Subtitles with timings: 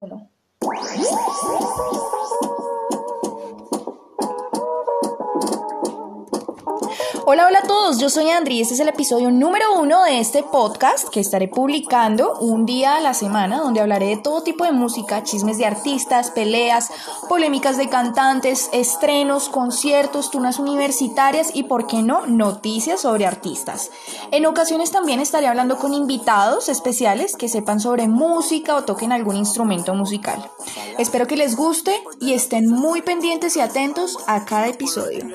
[0.00, 0.30] Uno.
[7.30, 10.18] Hola, hola a todos, yo soy Andri y este es el episodio número uno de
[10.18, 14.64] este podcast que estaré publicando un día a la semana donde hablaré de todo tipo
[14.64, 16.90] de música, chismes de artistas, peleas,
[17.28, 23.90] polémicas de cantantes, estrenos, conciertos, tunas universitarias y, por qué no, noticias sobre artistas.
[24.30, 29.36] En ocasiones también estaré hablando con invitados especiales que sepan sobre música o toquen algún
[29.36, 30.50] instrumento musical.
[30.96, 35.26] Espero que les guste y estén muy pendientes y atentos a cada episodio.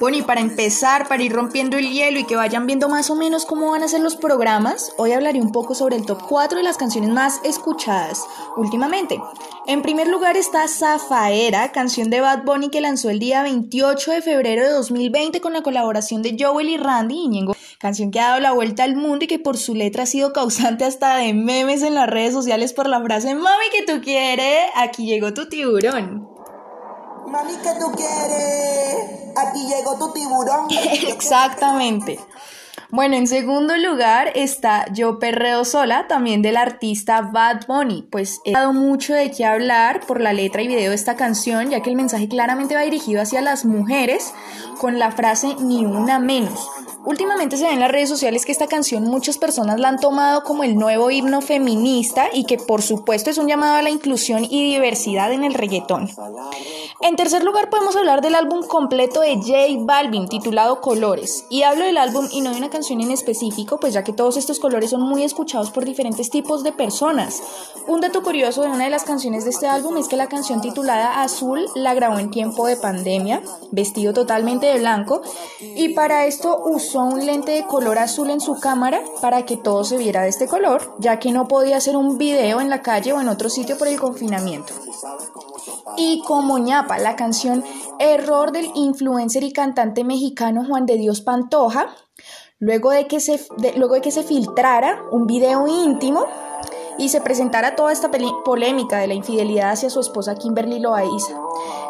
[0.00, 3.14] Bueno, y para empezar, para ir rompiendo el hielo y que vayan viendo más o
[3.14, 6.58] menos cómo van a ser los programas, hoy hablaré un poco sobre el top 4
[6.58, 8.24] de las canciones más escuchadas
[8.56, 9.20] últimamente.
[9.66, 14.22] En primer lugar está Zafaera, canción de Bad Bunny que lanzó el día 28 de
[14.22, 17.53] febrero de 2020 con la colaboración de Joel y Randy Iñengo,
[17.84, 20.32] canción que ha dado la vuelta al mundo y que por su letra ha sido
[20.32, 24.70] causante hasta de memes en las redes sociales por la frase Mami que tú quieres,
[24.74, 26.26] aquí llegó tu tiburón.
[27.26, 30.66] Mami que tú quieres, aquí llegó tu tiburón.
[31.08, 32.18] Exactamente.
[32.94, 38.06] Bueno, en segundo lugar está Yo Perreo Sola, también del artista Bad Bunny.
[38.08, 41.70] Pues he dado mucho de qué hablar por la letra y video de esta canción,
[41.70, 44.32] ya que el mensaje claramente va dirigido hacia las mujeres
[44.78, 46.70] con la frase ni una menos.
[47.04, 50.44] Últimamente se ve en las redes sociales que esta canción muchas personas la han tomado
[50.44, 54.44] como el nuevo himno feminista y que por supuesto es un llamado a la inclusión
[54.44, 56.08] y diversidad en el reggaetón.
[57.02, 61.44] En tercer lugar podemos hablar del álbum completo de J Balvin titulado Colores.
[61.50, 64.36] Y hablo del álbum y no de una canción en específico, pues ya que todos
[64.36, 67.42] estos colores son muy escuchados por diferentes tipos de personas.
[67.86, 70.60] Un dato curioso de una de las canciones de este álbum es que la canción
[70.60, 75.22] titulada Azul la grabó en tiempo de pandemia, vestido totalmente de blanco,
[75.60, 79.84] y para esto usó un lente de color azul en su cámara para que todo
[79.84, 83.12] se viera de este color, ya que no podía hacer un video en la calle
[83.12, 84.72] o en otro sitio por el confinamiento.
[85.96, 87.64] Y como ñapa, la canción
[87.98, 91.94] Error del influencer y cantante mexicano Juan de Dios Pantoja,
[92.64, 93.38] luego de que se,
[93.76, 96.24] luego de que se filtrara un video íntimo
[96.96, 98.10] y se presentara toda esta
[98.44, 101.34] polémica de la infidelidad hacia su esposa Kimberly Loaiza.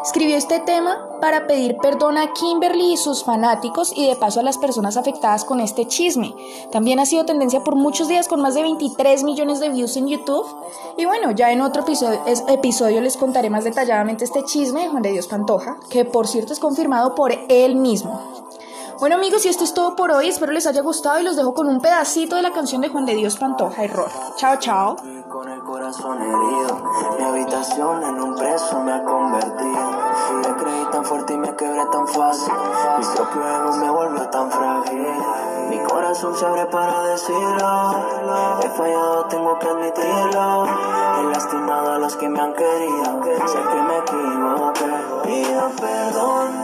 [0.03, 4.43] Escribió este tema para pedir perdón a Kimberly y sus fanáticos y de paso a
[4.43, 6.35] las personas afectadas con este chisme.
[6.71, 10.07] También ha sido tendencia por muchos días con más de 23 millones de views en
[10.07, 10.45] YouTube.
[10.97, 12.19] Y bueno, ya en otro episodio,
[12.49, 16.51] episodio les contaré más detalladamente este chisme de Juan de Dios Pantoja, que por cierto
[16.51, 18.44] es confirmado por él mismo.
[18.97, 20.29] Bueno amigos, y esto es todo por hoy.
[20.29, 23.05] Espero les haya gustado y los dejo con un pedacito de la canción de Juan
[23.05, 24.09] de Dios Pantoja Error.
[24.37, 24.95] Chao, chao.
[25.29, 26.81] Con el corazón herido,
[27.17, 29.91] mi habitación en un preso me ha convertido.
[30.37, 32.53] Me creí tan fuerte y me quebré tan fácil.
[32.97, 35.07] Mi propio ego me volvió tan frágil.
[35.69, 37.95] Mi corazón se abre para decirlo.
[38.63, 40.65] He fallado, tengo que admitirlo.
[41.19, 43.23] He lastimado a los que me han querido.
[43.45, 44.85] Sé que me equivoqué.
[45.23, 46.55] Pido perdón.